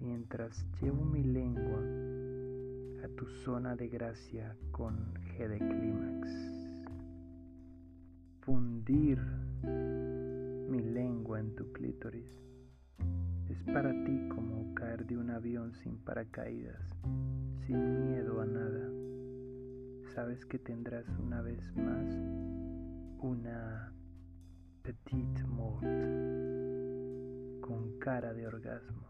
mientras 0.00 0.66
llevo 0.80 1.04
mi 1.04 1.22
lengua 1.22 1.80
a 3.04 3.08
tu 3.16 3.26
zona 3.44 3.76
de 3.76 3.88
gracia 3.88 4.56
con 4.72 5.14
G 5.14 5.48
de 5.48 5.58
clímax. 5.58 6.28
Fundir 8.40 9.18
mi 10.68 10.80
lengua 10.80 11.38
en 11.38 11.54
tu 11.54 11.70
clítoris 11.72 12.30
es 13.48 13.62
para 13.72 13.92
ti 14.04 14.28
como 14.34 14.74
caer 14.74 15.06
de 15.06 15.16
un 15.16 15.30
avión 15.30 15.72
sin 15.74 15.96
paracaídas, 15.98 16.82
sin 17.66 18.08
miedo 18.08 18.40
a 18.40 18.46
nada. 18.46 19.15
Sabes 20.16 20.46
que 20.46 20.58
tendrás 20.58 21.06
una 21.18 21.42
vez 21.42 21.60
más 21.76 22.10
una 23.20 23.92
petite 24.80 25.44
mort 25.44 25.82
con 27.60 27.98
cara 27.98 28.32
de 28.32 28.46
orgasmo. 28.46 29.08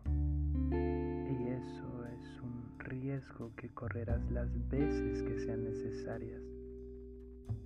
Y 0.73 1.47
eso 1.47 2.05
es 2.07 2.43
un 2.43 2.77
riesgo 2.81 3.55
que 3.55 3.69
correrás 3.69 4.21
las 4.33 4.51
veces 4.69 5.23
que 5.23 5.39
sean 5.39 5.63
necesarias. 5.63 6.43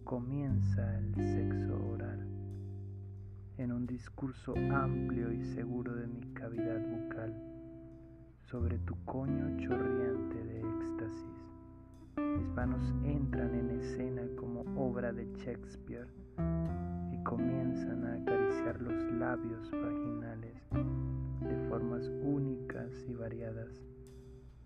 Comienza 0.04 0.98
el 0.98 1.14
sexo 1.14 1.82
oral 1.92 2.20
en 3.56 3.72
un 3.72 3.86
discurso 3.86 4.52
amplio 4.70 5.32
y 5.32 5.42
seguro 5.54 5.94
de 5.94 6.08
mi 6.08 6.20
cavidad 6.34 6.86
bucal 6.86 7.34
sobre 8.42 8.78
tu 8.80 9.02
coño 9.06 9.56
chorreante 9.56 10.44
de. 10.44 10.79
Mis 12.36 12.48
manos 12.54 12.82
entran 13.04 13.54
en 13.54 13.70
escena 13.70 14.22
como 14.36 14.60
obra 14.76 15.12
de 15.12 15.26
Shakespeare 15.36 16.08
y 17.12 17.22
comienzan 17.22 18.04
a 18.04 18.14
acariciar 18.14 18.80
los 18.80 19.12
labios 19.12 19.70
vaginales 19.70 20.56
de 21.40 21.68
formas 21.68 22.06
únicas 22.22 22.90
y 23.08 23.14
variadas. 23.14 23.80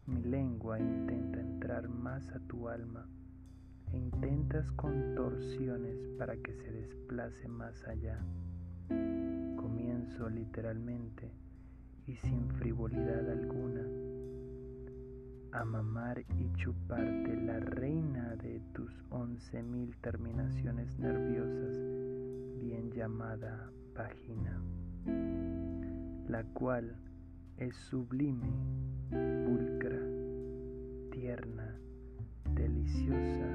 Mi 0.06 0.22
lengua 0.22 0.78
intenta 0.78 1.40
entrar 1.40 1.88
más 1.88 2.28
a 2.30 2.40
tu 2.40 2.68
alma 2.68 3.08
e 3.92 3.98
intentas 3.98 4.70
contorsiones 4.72 6.08
para 6.18 6.36
que 6.36 6.52
se 6.54 6.72
desplace 6.72 7.48
más 7.48 7.82
allá. 7.86 8.18
Comienzo 9.56 10.28
literalmente 10.28 11.30
y 12.06 12.16
sin 12.16 12.48
frivolidad 12.50 13.30
alguna 13.30 14.13
a 15.54 15.64
mamar 15.64 16.24
y 16.36 16.52
chuparte 16.54 17.36
la 17.36 17.60
reina 17.60 18.34
de 18.42 18.60
tus 18.72 18.92
once 19.10 19.62
mil 19.62 19.96
terminaciones 19.98 20.98
nerviosas, 20.98 21.78
bien 22.58 22.90
llamada 22.90 23.70
vagina, 23.94 24.60
la 26.28 26.42
cual 26.54 26.96
es 27.56 27.76
sublime, 27.76 28.50
pulcra, 29.10 30.00
tierna, 31.12 31.78
deliciosa 32.56 33.48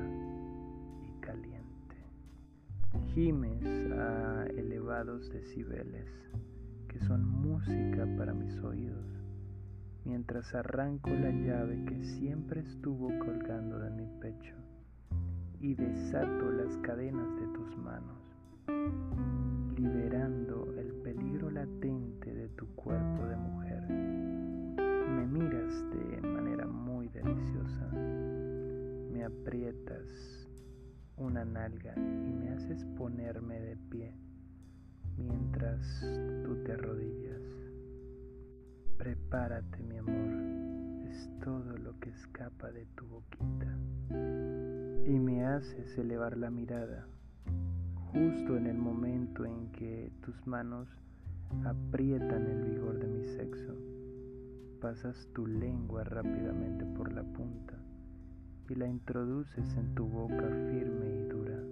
y 1.05 1.19
caliente. 1.19 1.97
Gimes 3.13 3.91
a 3.91 4.45
elevados 4.55 5.29
decibeles, 5.33 6.09
que 6.87 6.99
son 6.99 7.25
música 7.25 8.07
para 8.17 8.33
mis 8.33 8.57
oídos 8.61 9.18
mientras 10.09 10.55
arranco 10.55 11.11
la 11.11 11.29
llave 11.29 11.85
que 11.85 12.03
siempre 12.03 12.61
estuvo 12.61 13.09
colgando 13.19 13.77
de 13.77 13.91
mi 13.91 14.07
pecho 14.19 14.55
y 15.59 15.75
desato 15.75 16.51
las 16.51 16.75
cadenas 16.77 17.27
de 17.39 17.47
tus 17.49 17.77
manos, 17.77 18.17
liberando 19.77 20.73
el 20.79 20.93
peligro 21.03 21.51
latente 21.51 22.33
de 22.33 22.49
tu 22.49 22.65
cuerpo 22.73 23.27
de 23.27 23.35
mujer. 23.35 23.83
Me 23.87 25.27
miras 25.27 25.75
de 25.91 26.27
manera 26.27 26.65
muy 26.65 27.07
deliciosa, 27.09 27.91
me 29.13 29.23
aprietas 29.23 30.47
una 31.17 31.45
nalga 31.45 31.93
y 31.95 32.33
me 32.33 32.49
haces 32.49 32.83
ponerme 32.97 33.59
de 33.59 33.77
pie 33.91 34.15
mientras 35.17 36.03
tú 36.43 36.63
te 36.63 36.71
arrodillas. 36.71 37.58
Prepárate, 38.99 39.81
mi 39.81 39.95
amor, 39.95 41.07
es 41.09 41.29
todo 41.41 41.77
lo 41.77 41.97
que 42.01 42.09
escapa 42.09 42.69
de 42.69 42.85
tu 42.97 43.07
boquita. 43.07 43.77
Y 45.05 45.17
me 45.17 45.45
haces 45.45 45.97
elevar 45.97 46.35
la 46.35 46.49
mirada, 46.49 47.07
justo 48.11 48.57
en 48.57 48.67
el 48.67 48.77
momento 48.77 49.45
en 49.45 49.71
que 49.71 50.11
tus 50.19 50.45
manos 50.45 50.89
aprietan 51.63 52.45
el 52.45 52.71
vigor 52.71 52.99
de 52.99 53.07
mi 53.07 53.23
sexo. 53.23 53.73
Pasas 54.81 55.29
tu 55.33 55.47
lengua 55.47 56.03
rápidamente 56.03 56.83
por 56.83 57.13
la 57.13 57.23
punta 57.23 57.75
y 58.69 58.75
la 58.75 58.85
introduces 58.85 59.77
en 59.77 59.95
tu 59.95 60.07
boca 60.07 60.45
firme 60.69 61.21
y 61.21 61.23
dura, 61.29 61.63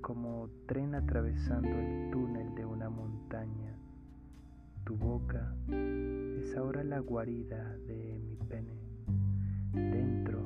como 0.00 0.50
tren 0.66 0.96
atravesando 0.96 1.68
el 1.68 2.10
túnel 2.10 2.33
la 6.94 7.00
guarida 7.00 7.76
de 7.88 8.20
mi 8.20 8.36
pene. 8.48 8.78
Dentro, 9.72 10.38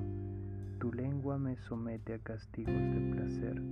tu 0.78 0.90
lengua 0.90 1.36
me 1.36 1.56
somete 1.56 2.14
a 2.14 2.18
castigos 2.20 2.72
de 2.72 3.12
placer. 3.12 3.62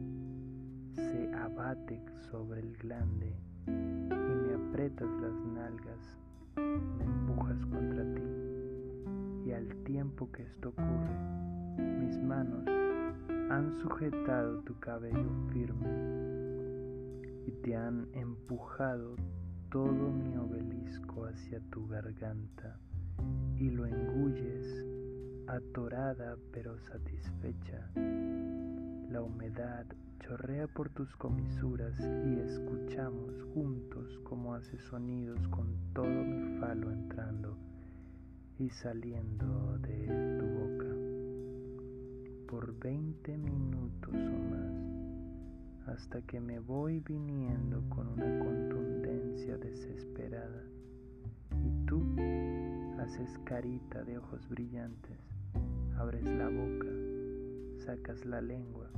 Se 0.93 1.33
abate 1.33 1.99
sobre 2.31 2.61
el 2.61 2.77
glande 2.77 3.35
y 3.67 3.71
me 3.71 4.53
aprietas 4.53 5.09
las 5.23 5.43
nalgas, 5.55 6.19
me 6.57 7.05
empujas 7.05 7.65
contra 7.65 8.05
ti. 8.15 9.47
Y 9.47 9.53
al 9.53 9.75
tiempo 9.85 10.31
que 10.31 10.43
esto 10.43 10.69
ocurre, 10.69 11.17
mis 11.79 12.19
manos 12.19 12.67
han 13.49 13.73
sujetado 13.81 14.59
tu 14.65 14.79
cabello 14.81 15.31
firme 15.51 15.89
y 17.47 17.53
te 17.53 17.75
han 17.75 18.07
empujado 18.13 19.17
todo 19.77 20.11
mi 20.11 20.35
obelisco 20.39 21.27
hacia 21.27 21.61
tu 21.71 21.87
garganta 21.87 22.79
y 23.59 23.69
lo 23.69 23.85
engulles 23.85 24.87
atorada 25.49 26.39
pero 26.51 26.79
satisfecha. 26.79 27.87
La 29.11 29.21
humedad 29.21 29.85
chorrea 30.21 30.67
por 30.67 30.89
tus 30.89 31.15
comisuras 31.17 31.93
y 32.01 32.41
escuchamos 32.41 33.35
juntos 33.53 34.19
cómo 34.25 34.55
hace 34.55 34.79
sonidos 34.79 35.47
con 35.49 35.67
todo 35.93 36.25
mi 36.25 36.59
falo 36.59 36.91
entrando 36.91 37.59
y 38.59 38.71
saliendo 38.71 39.77
de 39.81 40.39
tu 40.39 40.47
boca 40.57 42.47
por 42.49 42.79
20 42.79 43.37
minutos 43.37 44.15
o 44.15 44.51
más 44.51 44.87
hasta 45.87 46.23
que 46.23 46.41
me 46.41 46.61
voy 46.61 47.01
viniendo 47.01 47.83
con 47.91 48.09
una 48.09 48.39
desesperada. 49.37 50.65
Y 51.63 51.87
tú 51.87 52.03
haces 52.99 53.39
carita 53.45 54.03
de 54.03 54.19
ojos 54.19 54.49
brillantes, 54.49 55.19
abres 55.97 56.25
la 56.25 56.49
boca, 56.49 56.89
sacas 57.85 58.25
la 58.25 58.41
lengua 58.41 58.91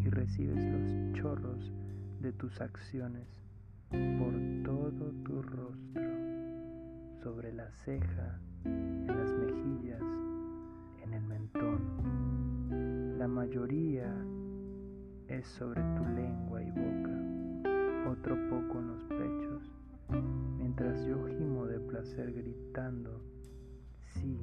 y 0.00 0.08
recibes 0.10 0.64
los 0.64 1.12
chorros 1.14 1.72
de 2.20 2.32
tus 2.32 2.60
acciones 2.60 3.28
por 3.90 4.34
todo 4.64 5.12
tu 5.24 5.42
rostro, 5.42 6.02
sobre 7.22 7.52
la 7.52 7.70
ceja, 7.84 8.40
en 8.64 9.06
las 9.06 9.32
mejillas, 9.32 10.02
en 11.04 11.14
el 11.14 11.22
mentón. 11.22 13.18
La 13.18 13.28
mayoría 13.28 14.12
es 15.28 15.46
sobre 15.46 15.80
tu 15.96 16.04
lengua 16.04 16.62
y 16.62 16.70
boca, 16.70 17.22
otro 18.10 18.36
poco 18.50 18.78
en 18.78 18.88
los 18.88 19.04
pechos, 19.04 19.41
mientras 20.82 21.06
yo 21.06 21.26
gimo 21.26 21.66
de 21.66 21.78
placer 21.78 22.32
gritando, 22.32 23.22
sí, 24.14 24.36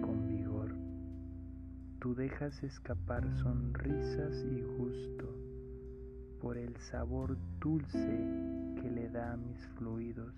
con 0.00 0.28
vigor. 0.28 0.74
Tú 1.98 2.14
dejas 2.14 2.62
escapar 2.62 3.24
sonrisas 3.42 4.44
y 4.44 4.62
gusto 4.62 5.34
por 6.40 6.56
el 6.56 6.76
sabor 6.76 7.36
dulce 7.60 8.18
que 8.80 8.90
le 8.90 9.08
da 9.08 9.32
a 9.32 9.36
mis 9.36 9.58
fluidos 9.78 10.34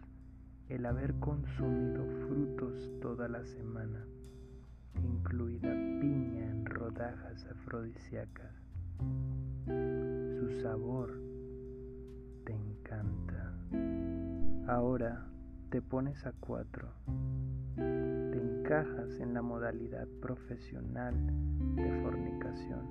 el 0.68 0.86
haber 0.86 1.14
consumido 1.14 2.06
frutos 2.26 2.90
toda 3.02 3.28
la 3.28 3.44
semana, 3.44 4.06
incluida 5.02 5.72
piña 6.00 6.50
en 6.50 6.64
rodajas 6.64 7.44
afrodisíacas. 7.50 8.54
Su 9.66 10.62
sabor 10.62 11.10
te 12.44 12.54
encanta. 12.54 13.52
Ahora 14.66 15.33
te 15.74 15.82
pones 15.82 16.24
a 16.24 16.30
cuatro. 16.38 16.88
Encajas 17.76 19.18
en 19.18 19.34
la 19.34 19.42
modalidad 19.42 20.06
profesional 20.22 21.16
de 21.74 22.00
fornicación. 22.00 22.86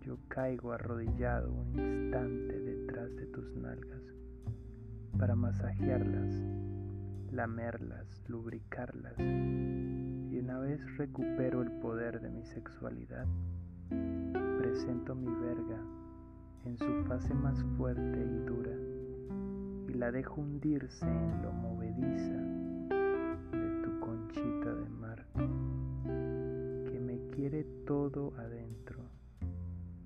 Yo 0.00 0.16
caigo 0.28 0.70
arrodillado 0.70 1.52
un 1.52 1.76
instante 1.76 2.60
detrás 2.60 3.16
de 3.16 3.26
tus 3.26 3.52
nalgas 3.56 4.00
para 5.18 5.34
masajearlas, 5.34 6.36
lamerlas, 7.32 8.22
lubricarlas. 8.28 9.18
Y 9.18 10.38
una 10.38 10.60
vez 10.60 10.80
recupero 10.96 11.62
el 11.62 11.72
poder 11.80 12.20
de 12.20 12.30
mi 12.30 12.44
sexualidad, 12.44 13.26
presento 14.56 15.16
mi 15.16 15.34
verga 15.34 15.82
en 16.64 16.78
su 16.78 17.04
fase 17.08 17.34
más 17.34 17.60
fuerte 17.76 18.20
y 18.20 18.46
dura 18.46 18.65
y 19.88 19.94
la 19.94 20.10
dejo 20.12 20.40
hundirse 20.40 21.06
en 21.06 21.42
lo 21.42 21.52
movediza 21.52 22.46
de 24.74 24.90
mar 24.90 25.24
que 25.34 26.98
me 27.00 27.18
quiere 27.34 27.64
todo 27.86 28.32
adentro 28.36 28.98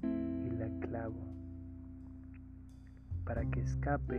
y 0.03 0.51
la 0.51 0.69
clavo 0.81 1.27
para 3.25 3.49
que 3.51 3.61
escape 3.61 4.19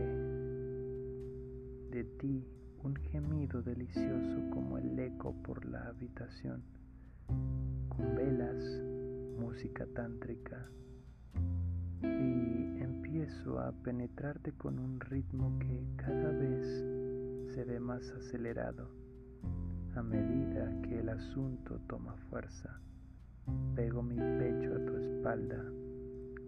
de 1.90 2.04
ti 2.18 2.44
un 2.82 2.96
gemido 2.96 3.62
delicioso 3.62 4.50
como 4.50 4.78
el 4.78 4.98
eco 4.98 5.32
por 5.44 5.64
la 5.64 5.86
habitación, 5.86 6.62
con 7.88 8.16
velas, 8.16 8.64
música 9.38 9.86
tántrica, 9.94 10.68
y 12.02 12.81
empiezo 13.22 13.60
a 13.60 13.70
penetrarte 13.70 14.50
con 14.50 14.80
un 14.80 14.98
ritmo 14.98 15.56
que 15.60 15.86
cada 15.94 16.32
vez 16.32 16.66
se 17.54 17.62
ve 17.64 17.78
más 17.78 18.02
acelerado 18.10 18.88
a 19.94 20.02
medida 20.02 20.68
que 20.82 20.98
el 20.98 21.08
asunto 21.08 21.80
toma 21.86 22.16
fuerza, 22.30 22.80
pego 23.76 24.02
mi 24.02 24.16
pecho 24.16 24.74
a 24.74 24.84
tu 24.84 24.96
espalda, 24.96 25.62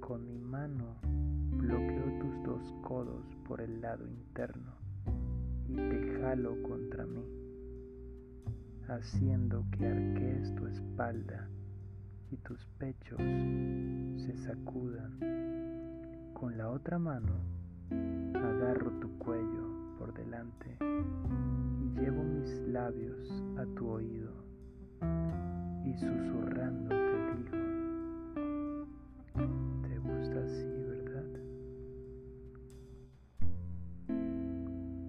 con 0.00 0.26
mi 0.26 0.36
mano 0.36 0.96
bloqueo 1.02 2.18
tus 2.18 2.42
dos 2.42 2.74
codos 2.82 3.24
por 3.46 3.60
el 3.60 3.80
lado 3.80 4.08
interno 4.08 4.72
y 5.68 5.76
te 5.76 6.18
jalo 6.18 6.60
contra 6.64 7.06
mí, 7.06 7.24
haciendo 8.88 9.64
que 9.70 9.86
arquees 9.86 10.52
tu 10.56 10.66
espalda 10.66 11.48
y 12.32 12.36
tus 12.38 12.66
pechos 12.78 13.20
se 13.20 14.36
sacudan. 14.38 15.63
Con 16.44 16.58
la 16.58 16.68
otra 16.68 16.98
mano 16.98 17.32
agarro 18.34 18.90
tu 19.00 19.08
cuello 19.16 19.96
por 19.98 20.12
delante 20.12 20.76
Llevo 21.98 22.22
mis 22.22 22.50
labios 22.68 23.32
a 23.56 23.64
tu 23.74 23.88
oído 23.88 24.30
y 25.86 25.94
susurrando 25.94 26.90
te 26.90 27.22
digo, 27.38 28.86
¿te 29.84 29.98
gusta 30.00 30.44
así, 30.44 30.66
verdad? 30.86 31.24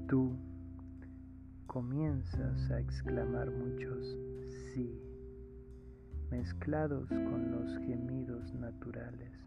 Tú 0.08 0.38
comienzas 1.68 2.72
a 2.72 2.80
exclamar 2.80 3.52
muchos 3.52 4.18
sí, 4.74 5.02
mezclados 6.32 7.10
con 7.10 7.52
los 7.52 7.78
gemidos 7.80 8.54
naturales, 8.54 9.45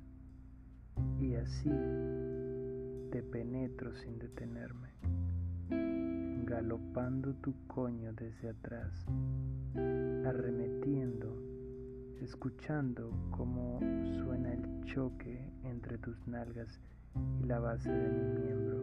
y 1.20 1.34
así 1.34 1.70
te 3.11 3.22
penetro 3.22 3.94
sin 3.96 4.18
detenerme 4.18 4.88
galopando 6.48 7.34
tu 7.34 7.54
coño 7.66 8.14
desde 8.14 8.48
atrás, 8.48 8.90
arremetiendo, 10.24 11.37
escuchando 12.22 13.12
cómo 13.30 13.80
suena 14.24 14.54
el 14.54 14.84
choque 14.87 15.52
entre 15.64 15.98
tus 15.98 16.26
nalgas 16.26 16.80
y 17.42 17.44
la 17.44 17.58
base 17.58 17.90
de 17.90 18.08
mi 18.08 18.40
miembro. 18.40 18.82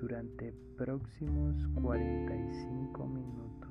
Durante 0.00 0.54
próximos 0.78 1.54
45 1.82 3.06
minutos 3.06 3.70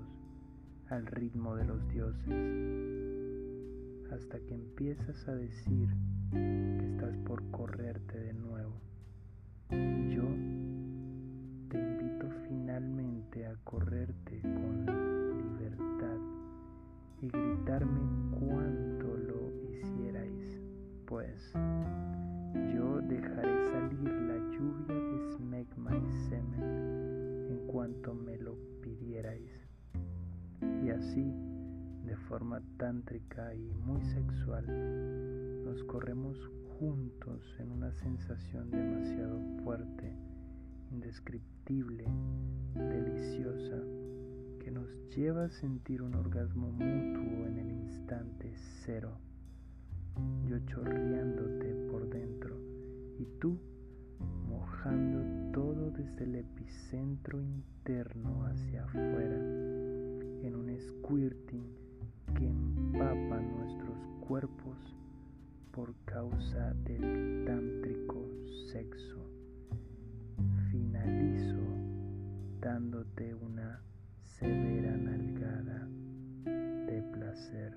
al 0.90 1.08
ritmo 1.08 1.56
de 1.56 1.66
los 1.66 1.88
dioses, 1.90 2.30
hasta 4.12 4.40
que 4.42 4.54
empiezas 4.54 5.28
a 5.28 5.34
decir 5.34 5.90
que 6.32 6.86
estás 6.94 7.16
por 7.26 7.44
correrte 7.52 8.20
de 8.20 8.34
nuevo. 8.34 8.74
Yo 9.70 10.24
te 11.70 11.78
invito 11.78 12.30
finalmente 12.48 13.46
a 13.46 13.56
correrte 13.64 14.42
con 14.42 14.86
libertad 14.86 16.18
y 17.22 17.28
gritarme 17.30 18.02
cuánto 18.40 19.18
lo 19.18 19.52
hicierais, 19.70 20.60
pues 21.06 21.52
yo 22.74 23.02
dejaré 23.02 23.72
salir 23.72 24.12
la 24.12 24.38
lluvia 24.52 24.96
de 24.96 25.34
smegma 25.36 25.92
y 25.96 26.30
semen 26.30 26.86
en 27.50 27.68
cuanto 27.68 28.14
me 28.14 28.38
lo 28.38 28.56
pidierais. 28.82 29.52
Y 30.84 30.90
así, 30.90 31.34
de 32.06 32.16
forma 32.28 32.62
tántrica 32.78 33.54
y 33.54 33.72
muy 33.86 34.02
sexual, 34.04 34.66
nos 35.66 35.84
corremos 35.86 36.38
juntos 36.78 37.42
en 37.58 37.72
una 37.72 37.92
sensación 37.92 38.70
demasiado 38.70 39.42
fuerte, 39.64 40.14
indescriptible, 40.92 42.06
deliciosa, 42.76 43.82
que 44.60 44.70
nos 44.70 44.88
lleva 45.16 45.46
a 45.46 45.50
sentir 45.50 46.04
un 46.04 46.14
orgasmo 46.14 46.70
mutuo 46.70 47.48
en 47.48 47.58
el 47.58 47.72
instante 47.72 48.54
cero, 48.86 49.18
yo 50.46 50.60
chorreándote 50.68 51.74
por 51.90 52.08
dentro 52.10 52.60
y 53.18 53.26
tú 53.40 53.58
mojando 54.48 55.52
todo 55.52 55.90
desde 55.90 56.26
el 56.26 56.36
epicentro 56.36 57.42
interno 57.42 58.46
hacia 58.46 58.84
afuera 58.84 59.38
en 60.44 60.56
un 60.56 60.78
squirting 60.80 61.66
que 62.36 62.46
empapa 62.46 63.40
nuestros 63.40 63.98
cuerpos 64.28 64.96
por 65.76 65.94
causa 66.06 66.74
del 66.86 67.44
tántrico 67.46 68.26
sexo. 68.72 69.30
Finalizo 70.72 71.60
dándote 72.62 73.36
una 73.36 73.84
severa 74.24 74.96
nalgada 74.96 75.86
de 76.46 77.04
placer. 77.12 77.74